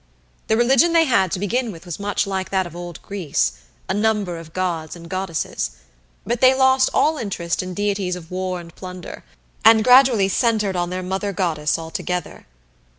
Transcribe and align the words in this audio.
The 0.47 0.57
religion 0.57 0.93
they 0.93 1.03
had 1.05 1.31
to 1.31 1.39
begin 1.39 1.71
with 1.71 1.85
was 1.85 1.99
much 1.99 2.25
like 2.25 2.49
that 2.49 2.65
of 2.65 2.75
old 2.75 2.99
Greece 3.03 3.51
a 3.87 3.93
number 3.93 4.39
of 4.39 4.51
gods 4.51 4.95
and 4.95 5.07
goddesses; 5.07 5.69
but 6.25 6.41
they 6.41 6.55
lost 6.55 6.89
all 6.91 7.19
interest 7.19 7.61
in 7.61 7.75
deities 7.75 8.15
of 8.15 8.31
war 8.31 8.59
and 8.59 8.73
plunder, 8.75 9.23
and 9.63 9.83
gradually 9.83 10.27
centered 10.27 10.75
on 10.75 10.89
their 10.89 11.03
Mother 11.03 11.33
Goddess 11.33 11.77
altogether. 11.77 12.47